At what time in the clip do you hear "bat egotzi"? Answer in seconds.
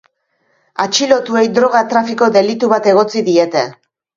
2.75-3.25